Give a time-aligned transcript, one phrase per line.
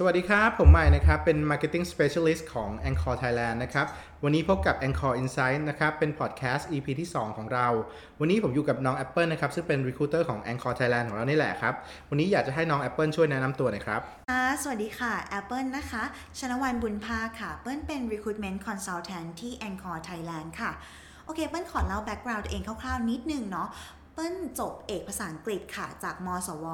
[0.00, 3.86] สวัสดีครับ ผมใหม่นะครับ เป็น Marketing Specialist ของ Anchor Thailand นะครับ
[4.24, 7.66] วันนี้พบกับ Anchor Insight นะครับ เป็น podcast EP ที่ 2 ของเรา
[8.20, 11.74] วันนี้ผมอยู่กับน้อง Apple นะครับ ซึ่งเป็น Recruiter ของ Anchor Thailand ของเรานี่แหละครับ
[12.10, 14.00] วันนี้อยากจะให้น้อง Apple ช่วยแนะนำตัวหน่อยครับ
[14.62, 16.02] สวัสดีค่ะ Apple นะคะ
[16.38, 20.70] ชนวันบุญภาค่ะ เปิ้ลเป็น Recruitment Consultant ที่ Anchor Thailand ค่ะ
[21.24, 23.68] โอเค เปิ้ลขอเล่า background ตัวเองคร่าวๆ นิดนึงเนาะ
[24.14, 26.66] เปิ้ลจบเอกภาษาอังกฤษค่ะ จากมสว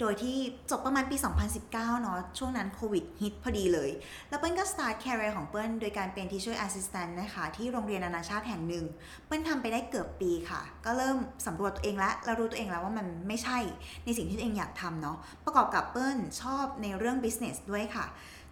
[0.00, 0.36] โดยที่
[0.70, 1.16] จบประมาณปี
[1.58, 3.90] 2019 เนาะช่วงนั้นโควิดฮิตพอดีเลย
[4.28, 8.84] แล้วเปิ้ลก็ start career ของเปิ้ลโดยการเป็น teacher assistant นะคะ ที่โรงเรียนนานาชาติแห่งหนึ่ง
[9.26, 13.58] เปิ้ลทำไปได้เกือบปีค่ะ ก็เริ่มสำรวจตัวเองแล้วเรารู้ตัวเองแล้วว่ามันไม่ใช่
[14.04, 18.06] ในสิ่งที่ตัวเองอยากทำเนาะประกอบกับเปิ้ลชอบในเรื่อง business ด้วยค่ะ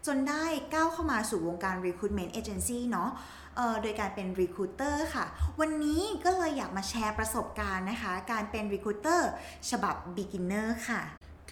[0.07, 3.11] จนได้ก้าวเข้ามาสู่วงการ recruitment agency เนาะ
[3.83, 5.27] โดยการเป็น recruiter ค่ะ
[5.61, 9.20] วันนี้ก็เลยอยากมาแชร์ประสบการณ์นะคะ การเป็น recruiter
[9.70, 11.03] ฉบับ beginner ค่ะ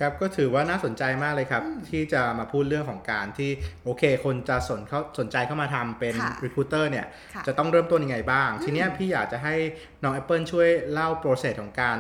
[0.01, 3.51] ครับก็ถือว่าน่าสนใจมากเลยครับ ที่จะมาพูดเรื่องของการที่
[3.85, 9.55] โอเค คนจะสนเขาสนใจเข้ามาทำเป็นค่ะ Recruiter เนี่ยค่ะจะต้องเริ่มต้นยังไงบ้าง ทีเนี้ยพี่อยากจะให้
[10.03, 11.99] น้อง Apple ช่วยเล่า process ของการ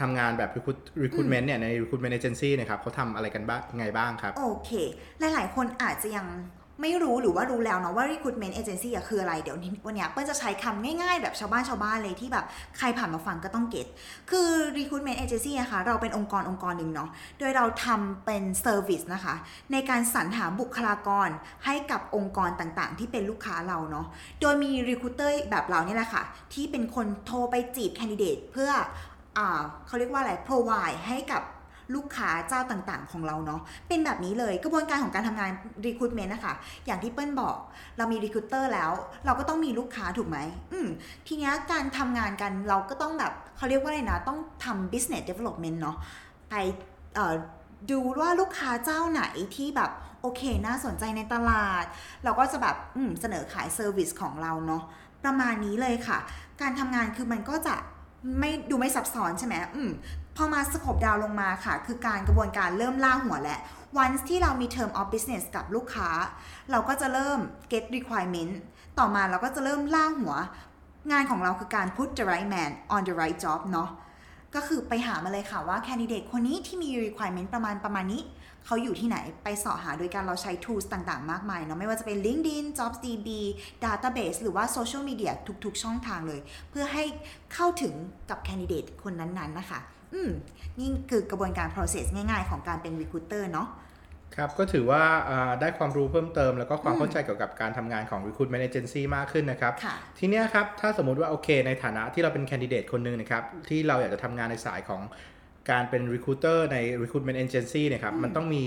[0.00, 4.70] ทำงานแบบ recruit- recruitment เนี่ยใน recruitment agency เนะครับเขาทำอะไรกันบ้างไงบ้างครับ โอเค
[5.34, 6.26] หลาย ๆ คนอาจจะยัง
[6.80, 12.44] ไม่รู้หรือว่ารู้แล้วเนาะว่า recruitment agency คืออะไรเดี๋ยวนี้วันนี้เปิ้ลจะใช้คำง่ายๆ แบบชาวบ้านชาวบ้านเลยที่แบบ
[12.78, 13.86] ใครผ่านมาฟังก็ต้องเก็ต
[14.30, 19.34] คือ recruitment agency นะคะเราเป็นองค์กรองค์กรหนึ่งเนาะโดยเราทำเป็น service นะคะ
[19.72, 21.28] ในการสรรหาบุคลากร
[21.64, 24.06] ให้กับองค์กรต่างๆ ที่เป็นลูกค้าเราเนาะ
[24.40, 26.22] โดยมี recruiter แบบเราเนี่ยแหละค่ะ
[26.54, 28.70] ที่เป็นคนโทรไปจีบ candidate เพื่อ
[29.38, 31.42] อ่าเขาเรียกว่าอะไร provide ให้กับ
[31.94, 35.50] ลูกค้าเจ้าต่างๆ ของเราเนาะเป็นแบบนี้เลยกระบวนการของการทำงาน
[35.86, 36.54] recruitment นะคะ
[36.86, 37.56] อย่างที่เปิ้ลบอก
[37.98, 38.90] เรามี recruiter แล้ว
[39.24, 40.38] เราก็ต้องมีลูกค้าถูกไหม
[40.72, 40.88] อืม
[41.26, 45.96] ทีนี้การทำงานกันเราก็ต้องแบบเขาเรียกว่าอะไรนะต้องทำ business development เนาะ
[46.50, 46.54] ไป
[47.14, 47.34] เอ่อ
[47.90, 49.22] ดูว่าลูกค้าเจ้าไหน
[49.56, 51.84] ที่แบบโอเคน่าสนใจในตลาด
[52.24, 54.82] เราก็จะแบบอืมเสนอขาย service ของเราเนาะ
[55.24, 56.18] ประมาณนี้เลยค่ะ
[56.60, 57.74] การทำงานคือมันก็จะ
[58.38, 59.90] ไม่ดูไม่ซับซ้อนใช่ไหมอืม
[60.36, 63.58] พอมา scope down ลงมาค่ะ คือการกระบวนการเริ่มล่าหัวและ
[63.98, 66.10] วันที่เรามี term of business กับลูกค้า
[66.70, 67.38] เราก็จะเริ่ม
[67.72, 68.52] get requirement
[68.98, 70.34] ต่อมาเราก็จะเริ่มล่าหัว
[71.10, 73.90] งานของเราคือการ put the right man on the right job เนาะ
[74.54, 78.22] ก็คือไปหามาเลยค่ะว่า candidate คนนี้ที่มี requirement ประมาณประมาณนี้
[78.66, 83.28] เขาอยู่ที่ไหนไปเสาะหาโดยการเราใช้ tools ต่างๆ มากมายเนาะไม่ว่าจะเป็น LinkedIn JobsDB
[83.84, 85.32] Database หรือว่า Social Media
[85.64, 86.40] ทุกๆ ช่องทางเลย
[86.70, 87.04] เพื่อให้
[87.54, 87.94] เข้าถึง
[88.30, 89.80] กับ candidate คนนั้นๆนะคะ
[90.14, 90.30] อืม
[90.78, 93.68] นี่คือกระบวนการ process ง่ายๆ ของการเป็น recruiter เนาะ
[94.36, 105.02] ครับ ก็ถือว่าอ่าได้ความรู้เพิ่มเติม แล้วก็ความเข้าใจเกี่ยวกับการทำงานของ recruitment agency มากขึ้นนะครับค่ะทีเนี้ยครับ ถ้าสมมุติว่าโอเค ในฐานะที่เราเป็น candidate คนหนึ่งนะครับ ที่เราอยากจะทำงานในสายของ
[105.70, 108.64] การเป็น recruiter ใน recruitment agency เนะครับ มันต้องมี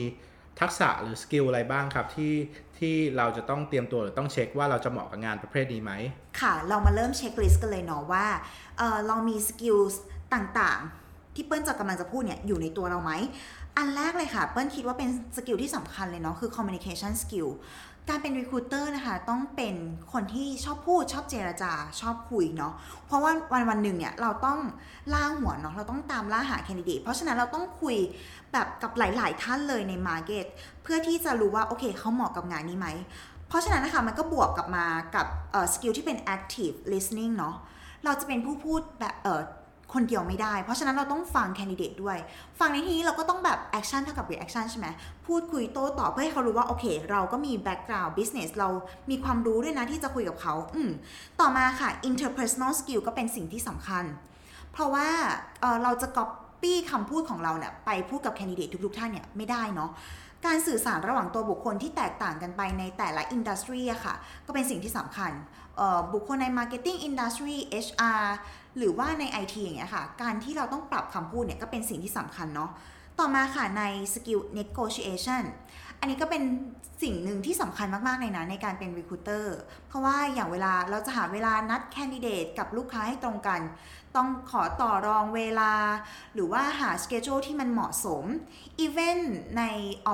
[0.62, 2.34] ทักษะหรือ skill อะไรบ้างครับที่
[2.80, 5.92] ที่เราจะต้องเตรียมตัวหรือต้องเช็คว่าเราจะเหมาะกับงานประเภทนี้ไหม
[6.42, 8.26] ค่ะ เรามาเริ่ม checklist กันเลยเนาะว่า
[8.78, 9.78] เออเรามี skill
[10.34, 11.07] ต่างๆ
[11.38, 13.12] ที่เปิ้ลจะกำลังจะพูดเนี่ยอยู่ในตัวเราไหม
[13.78, 17.50] อันแรกเลยค่ะ เปิ้ลคิดว่าเป็น skill ที่สำคัญเลยเนาะคือ communication skill
[18.10, 19.76] การเป็น recruiter นะคะ ต้องเป็น
[20.14, 21.72] คนที่ชอบพูดชอบเจรจา
[22.02, 22.74] ชอบคุยเนาะ
[23.08, 24.60] เพราะว่าวันวันหนึ่งเนี่ยเราต้อง
[25.14, 27.98] ล่าหัวเนาะเราต้องตามล่าหา candidate เพราะฉะนั้นเราต้องคุย
[28.52, 30.46] แบบกับหลาย ๆ ท่านเลยใน market
[30.84, 32.88] เพื่อที่จะรู้ว่าโอเคเขาเหมาะกับงานนี้ไหม
[33.48, 35.26] เพราะฉะนั้นนะคะมันก็บวกกลับมากับ
[35.74, 37.56] สกิลที่เป็น active listening เนาะ
[38.06, 39.42] เราจะเป็นผู้พูดแบบเออ
[39.94, 42.18] คนเดียวไม่ได้ เพราะฉะนั้นเราต้องฟัง candidate ด้วย
[42.60, 44.88] ฟังในที่นี้เราก็ต้องแบบ action เท่ากับ reaction ใช่ไหม
[45.28, 48.70] พูดคุยโต้ตอบเพื่อให้เขารู้ว่า โอเค เราก็มี background business เรา
[49.10, 50.92] มีความรู้ด้วยนะที่จะคุยกับเขาอืม
[51.40, 54.04] ต่อมาค่ะ interpersonal skill ก็เป็นสิ่งที่สำคัญ
[54.72, 55.08] เพราะว่า
[55.62, 59.92] เเราจะ copy คำพูดของเราเนี่ยไปพูดกับ candidate ทุกๆท่านเนี่ยไม่ได้เนาะ
[60.46, 64.16] การสื่อสารระหว่างตัวบุคคลที่แตกต่างกันไปในแต่ละอินดัสทรีอะค่ะ
[64.46, 65.32] ก็เป็นสิ่งที่สำคัญ
[66.14, 68.24] บุคคลใน Marketing Industry HR
[68.78, 72.72] หรือว่าใน IT อย่างเงี้ยค่ะ การที่เราต้องปรับคำพูดเนี่ยก็เป็นสิ่งที่สำคัญเนาะ
[73.20, 73.84] ต่อมาค่ะใน
[74.14, 75.44] สกิล negotiation
[76.00, 76.44] อันนี้ก็เป็น
[77.04, 79.46] สิ่งหนึ่งที่สำคัญมากๆเลยนะในการเป็น recruiter
[79.88, 83.62] เพราะว่าอย่างเวลาเราจะหาเวลานัด candidate กับลูกค้าให้ตรงกัน
[84.18, 85.74] ต้องขอต่อรองเวลา
[86.34, 88.24] หรือว่าหา schedule ที่มันเหมาะสม
[88.86, 89.18] even
[89.58, 89.64] ใน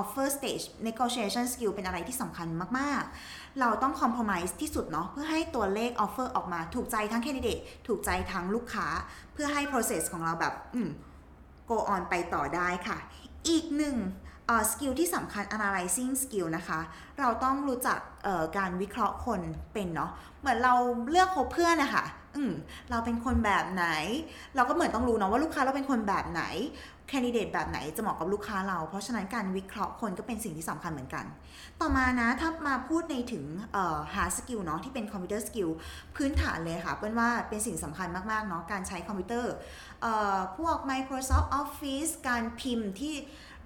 [0.00, 2.48] offer stage negotiation skill เป็นอะไรที่สำคัญ
[2.78, 8.86] มาก ๆ เราต้อง compromise ที่สุดเนาะเพื่อให้ตัวเลข offer ออกมาถูกใจทั้ง candidate ถูกใจทั้งลูกค้า
[9.32, 10.88] เพื่อให้ process ของเราแบบอืม
[11.70, 12.98] go on ไปต่อได้ค่ะ
[13.48, 13.96] อีกหนึ่ง
[14.70, 16.80] สกิลที่สำคัญ analyzing skill นะคะ
[17.18, 19.40] เราต้องรู้จักเอ่อการวิเคราะห์คน
[19.72, 20.10] เป็นเนาะ
[20.40, 20.74] เหมือนเรา
[21.10, 22.04] เลือกคบเพื่อนนะคะ
[22.36, 22.52] อืม
[22.90, 23.86] เราเป็นคนแบบไหน
[24.56, 26.42] เราก็เหมือนต้องรู้เนาะว่าลูกค้าเราเป็นคนแบบไหน
[27.08, 31.24] candidate แบบไหนจะเหมาะกับลูกค้าเรา เพราะฉะนั้นการวิเคราะห์คนก็เป็นสิ่งที่สำคัญเหมือนกัน
[31.80, 35.68] ต่อมานะ ถ้ามาพูดในถึงเอ่อ hard skill เนาะที่เป็นคอมพิวเตอร์ skill
[36.16, 39.52] พื้นฐานเลยค่ะเปิ้ลว่าเป็นสิ่งสำคัญมากๆเนาะการใช้คอมพิวเตอร์
[40.58, 43.14] พวก Microsoft Office การพิมพ์ที่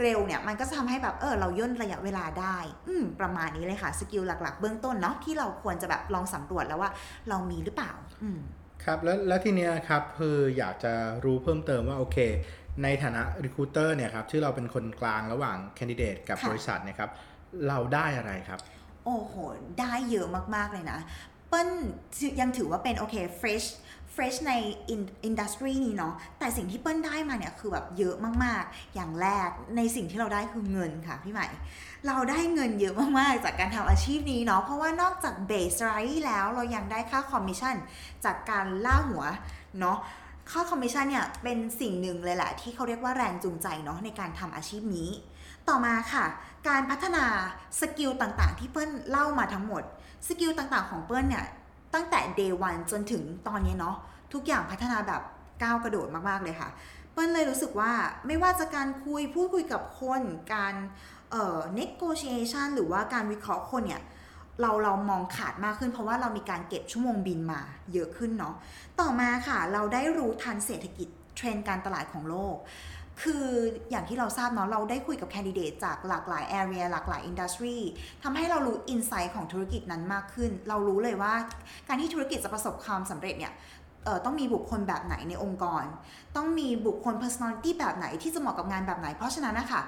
[0.01, 2.57] เร็วเนี่ยมันก็จะทำให้แบบเออเราย่นระยะเวลาได้
[2.89, 6.91] อืมประมาณนี้เลยค่ะ skill หลักๆ เบื้องต้นเนาะที่เราควรจะแบบลองสำรวจแล้วว่า
[7.29, 7.93] เรามีหรือเปล่า
[8.23, 8.39] อืม
[8.85, 10.93] ครับแล้วแล้วทีเนี้ยครับคืออยากจะ
[11.25, 12.19] รู้เพิ่มเติมว่าโอเค
[12.83, 17.11] ในฐานะ recruiter เนี่ยครับที่เราเป็นคนกลางระหว่าง candidate กับค่ะบริษัทเนี่ยครับ
[17.69, 18.61] เราได้อะไรครับ
[19.05, 19.35] โอ้โห
[19.81, 20.99] ได้เยอะมาก ๆ เลยนะ
[21.49, 21.71] เปิ้ล
[22.41, 23.67] ยังถือว่าเป็นโอเค fresh
[24.19, 24.53] fresh ใน
[25.25, 31.47] อินดัสทรีนี้เนาะแต่สิ่งที่เปิ้ลได้มาเนี่ยคือแบบเยอะมากๆ อย่างแรกในสิ่งที่เราได้คือเงินค่ะพี่ใหม่
[32.07, 35.91] เราได้เงินเยอะมากๆ จากการทำอาชีพนี้เนาะเพราะว่านอกจากเบสไร
[36.27, 37.77] แล้วเรายังได้ค่าคอมมิชชั่น
[38.25, 39.25] จากการล่าหัว
[39.81, 39.99] เนาะ
[40.51, 45.11] ค่าคอมมิชชั่นเนี่ยเป็นสิ่งหนึ่งเลยแหละที่เขาเรียกว่าแรงจูงใจเนาะในการทำอาชีพนี้
[45.69, 46.25] ต่อมาค่ะ
[46.69, 47.25] การพัฒนา
[47.81, 49.83] สกิลต่างๆ ที่เปิ้ลเล่ามาทั้งหมด
[50.29, 51.45] สกิลต่างๆของเปิ้ลเนี่ย
[51.95, 53.97] ตั้งแต่ day one จนถึงตอนนี้เนาะ
[54.33, 55.23] ทุกอย่างพัฒนาแบบ
[55.63, 56.69] ก้าวกระโดดมากๆเลยค่ะ
[57.13, 57.93] เปิ้ลเลยรู้สึกว่า
[58.27, 60.23] ไม่ว่าจะการคุยพูดคุยกับคน
[60.55, 60.75] การ
[61.31, 64.03] เอ่อ negotiation หรือว่าการวิเคราะห์คนเนี่ย
[64.61, 67.61] เราเรามองขาดมากขึ้น เพราะว่าเรามีการเก็บชั่วโมงบินมา
[67.93, 68.55] เยอะขึ้นเนาะ
[69.01, 72.57] ต่อมาค่ะ เราได้รู้ทันเศรษฐกิจเทรนด์การตลาดของโลก
[73.23, 73.45] คือ
[73.91, 77.79] อย่างที่เราทราบเนาะเราได้คุยกับแคนดิเดตจากหลากหลาย area หลากหลาย industry
[78.23, 81.33] ทำให้เรารู้ insight ของธุรกิจนั้นมากขึ้น เรารู้เลยว่า
[81.89, 83.53] การที่ธุรกิจจะประสบความสำเร็จเนี่ย
[84.25, 85.85] ต้องมีบุคคลแบบไหนในองค์กร
[86.37, 89.83] ต้องมีบุคคล personality แบบไหนที่จะเหมาะกับงานแบบไหน เพราะฉะนั้นนะคะ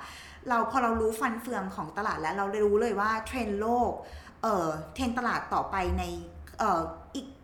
[0.49, 3.93] เราพอเรารู้ฟันเฟืองของตลาดแล้วเราได้รู้เลยว่าเทรนโลก
[4.43, 6.03] เเทรนตลาดต่อไปใน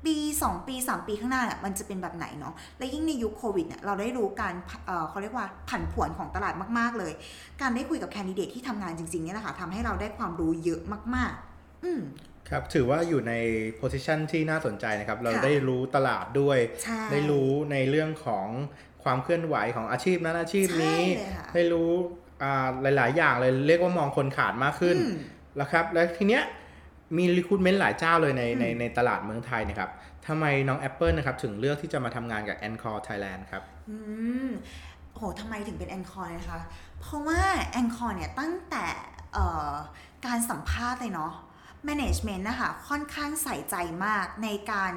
[0.06, 4.54] ปี 2 ปี 3 ปีข้างหน้าเนี่ยมันจะเป็นแบบไหนเนาะและยิ่งในยุคโควิดเนี่ยเราได้รู้การ
[4.86, 7.12] เอ่อเขาเรียกว่าผันผวนของตลาดมาก ๆ เลย
[7.60, 10.80] การได้คุยกับแคนดิเดตที่ทำงานจริงๆเนี่ยนะคะทำให้เราได้ความรู้เยอะ
[11.14, 12.00] มาก ๆ อืม
[12.50, 13.32] ครับ ถือว่าอยู่ใน
[13.80, 18.46] position ที่น่าสนใจนะครับ เราค่ะได้รู้ตลาดด้วยใช่ได้รู้ในเรื่องของ
[19.04, 21.90] ความเคลื่อนไหวของอาชีพนั้นอาชีพนี้ใช่เลยค่ะได้รู้
[22.42, 22.66] อ่า
[22.96, 25.14] หลาย ๆ อย่างเลยเรียกว่ามองคนขาดมากขึ้นอืม
[25.56, 26.42] แล้วครับ แล้วทีเนี้ย
[27.16, 29.90] มี recruitment หลายเจ้าเลยในอืมในในตลาดเมืองไทยนะครับ
[30.26, 33.96] ทำไมน้อง Apple นะครับถึงเลือกที่จะมาทำงานกับ Encore Thailand ครับอื
[34.48, 34.50] ม
[35.14, 36.60] โหทำไมถึงเป็นแองคอร์นะคะ
[37.00, 37.40] เพราะว่า
[37.72, 38.86] แองคอร์เนี่ยตั้งแต่
[39.32, 39.72] เอ่อ
[40.26, 41.32] การสัมภาษณ์เลยเนาะ
[41.88, 44.92] management นะคะค่อนข้างใส่ใจมากในการ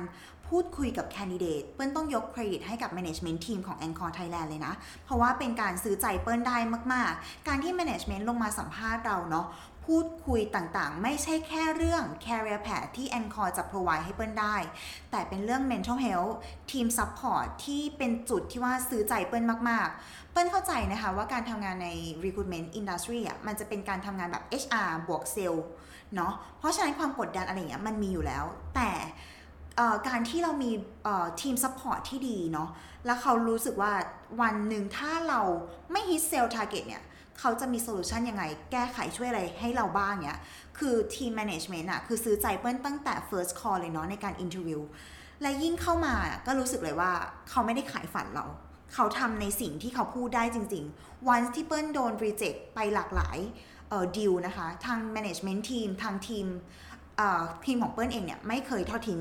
[0.48, 4.74] พูดคุยกับแคนดิเดตเปิ้ลต้องยกเครดิตให้กับ management team ของ Encore Thailand เลยนะ
[5.06, 6.58] เพราะว่าเป็นการซื้อใจเปิ้ลได้
[6.94, 9.48] มาก ๆ การที่ management ลงมาสัมภาษณ์เราเนาะ
[9.90, 14.56] พูดคุยต่างๆ ไม่ใช่แค่เรื่อง career path ที่ Encore จะ provide ให้เปิ้ลได้
[15.12, 16.34] แต่เป็นเรื่อง mental health
[16.72, 21.90] team support ที่เป็นจุดที่ว่าซื้อใจเปิ้ลมาก ๆ เปิ้ลเข้าใจนะคะว่าการทำงานใน
[22.24, 25.66] recruitment industry อะมันจะเป็นการทำงานแบบ HR บวกเซลล์
[26.16, 28.46] เนาะเพราะฉะนั้นความกดดันอะไรอย่างเงี้ยมันมีอยู่แล้ว
[28.76, 28.90] แต่
[30.08, 30.72] การที่เรามี
[31.42, 32.70] ทีม support ที่ดีเนาะ
[33.06, 33.92] แล้วเขารู้สึกว่า
[34.42, 35.42] วันหนึ่งถ้าเรา
[35.92, 37.04] ไม่ hit sale target เนี่ย
[37.40, 40.40] เขาจะมีโซลูชันยังไง แก้ไขช่วยอะไรให้เราบ้างเนี่ย
[40.78, 44.82] คือทีม management อะคือซื้อใจเปิ้ลตั้งแต่ first call เลยเนาะในการ interview
[45.42, 46.16] และยิ่งเข้ามา
[46.46, 47.12] ก็รู้สึกเลยว่า
[47.50, 48.46] เขาไม่ได้ขายฝันเรา
[48.94, 53.38] เขาทำในสิ่งที่เขาพูดได้จริงๆ วันที่เปิ้ลโดน reject ไปหลากหลาย
[53.90, 56.48] เอ่อดีลนะคะ ทาง management team ทางทีม
[57.18, 59.20] เอ่อทีมของเปิ้ลเองเนี่ยไม่เคยทอดทิ้ง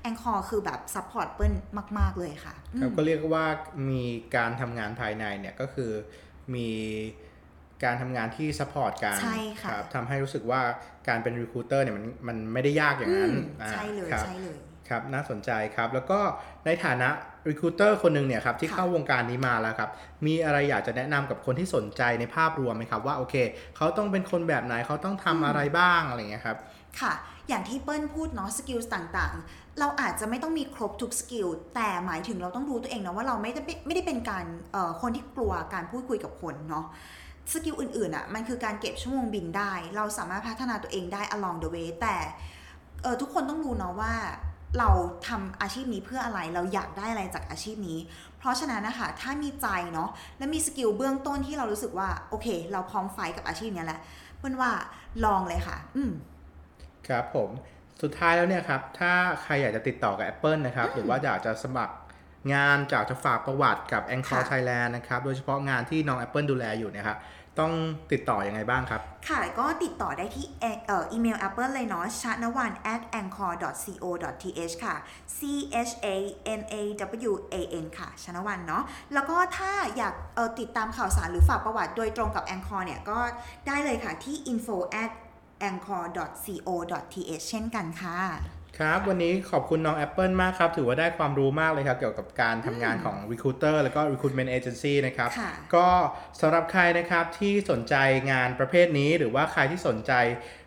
[0.00, 1.52] ANCOR คือแบบ support เปิ้ล
[1.98, 3.46] มาก ๆ เลยค่ะครับก็เรียกว่า
[3.90, 4.02] มี
[4.36, 5.90] การทำงานภายในเนี่ยก็คือ
[6.54, 6.68] มี
[7.84, 10.60] การทำงานที่ support กันใช่ค่ะครับทำให้รู้สึกว่า
[11.08, 14.58] การเป็น recruiter เนี่ยมันมันไม่ได้ยากอย่างนั้นอืมอ่าใช่เลยครับใช่เลย
[14.88, 16.20] ครับน่าสนใจครับแล้วก็
[16.66, 17.08] ในฐานะ
[17.48, 19.90] recruiter คนหนึ่งเนี่ยครับที่ค่ะเข้าวงการนี้มาแล้วครับ
[20.26, 23.34] มีอะไรอยากจะแนะนำกับคนที่สนใจในภาพรวมไหมครับว่าโอเค
[23.76, 26.56] เขาต้องเป็นคนแบบไหนเขาต้องทำอะไรบ้างอะไรอย่างเงี้ยครับ
[27.00, 27.12] ค่ะ
[27.48, 36.86] อย่างที่เปิ้ลพูดเนาะสกิลต่างๆ เราอาจจะไม่ต้องมีครบทุกสกิลแต่หมายถึงเราต้องรู้ตัวเองนะว่าเราไม่ได้ไม่ได้เป็นการเอ่อคนที่กลัวการพูดคุยกับคนเนาะ
[37.52, 42.16] สกิลอื่นๆอะมันคือการเก็บชั่วโมงบินได้ เราสามารถพัฒนาตัวเองได้ along the way แต่
[43.02, 44.14] เออทุกคนต้องรู้เนาะว่า
[44.78, 44.88] เรา
[45.28, 47.98] ทำอาชีพนี้เพื่ออะไรเราอยากได้อะไรจากอาชีพนี้
[48.38, 54.00] เพราะฉะนั้นนะคะถ้ามีใจเนาะและมีสกิลเบื้องต้นที่เรารู้สึกว่า โอเค เราพร้อมไฟท์กับอาชีพเนี้ยแหละ
[54.38, 54.70] เปิ้ลว่า
[55.24, 56.12] ลองเลยค่ะ อืม
[57.08, 57.50] ครับผม
[58.02, 61.94] สุดท้ายแล้วเนี่ยครับ ถ้าใครอยากจะติดต่อกับ Apple นะครับ หรือว่าอยากจะสมัคร
[62.54, 67.18] งานจากจะฝากประวัติกับ Encore ค่ะ Thailand นะครับ โดยเฉพาะงานที่น้อง Apple ดูแลอยู่เนะครับ
[67.58, 67.72] ต้อง
[68.12, 73.52] ติดต่ออยังไงบ้างครับ ค่ะก็ติดต่อได้ที่เอเอ่ออีเมล Apple เลยเนาะ c h a n a w a n at anchor
[74.02, 74.10] co
[74.42, 74.96] th ค่ะ
[75.36, 75.38] c
[75.88, 76.16] h a
[76.58, 76.74] n a
[77.30, 83.18] w a n ค่ะชนวันเนาะแล้วก็ถ้าอยากเอ่อติดตามข่าวสารหรือฝากประวัติโดยตรงกับ Anchor เนี่ยก็
[83.66, 85.10] ได้เลยค่ะที่ info at
[85.68, 86.04] anchor
[86.64, 86.74] co
[87.12, 88.18] th เช่นกันค่ะ
[88.78, 95.88] ครับ วันนี้ขอบคุณน้อง Apple มากครับ ถือว่าได้ความรู้มากเลยครับ เกี่ยวกับการทำงานของ Recruiter แล้วก็ Recruitment Agency นะครับค่ะก็
[96.40, 97.94] สำหรับใครนะครับที่สนใจ
[98.30, 100.12] งานประเภทนี้ หรือว่าใครที่สนใจ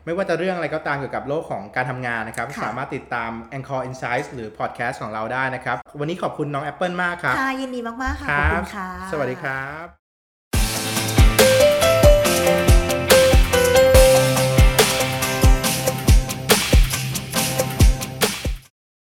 [0.06, 10.03] ไม่ว่าจะเรื่องอะไรก็ตามเกี่ยวกับโลกของการทำงานนะครับค่ะสามารถติดตาม Anchor Insights หรือ Podcast ของเราได้นะครับ วันนี้ขอบคุณน้อง Apple มากครับค่ะยินดีมากๆค่ะคขอบรัคุณค่ะ สวัสดีครับ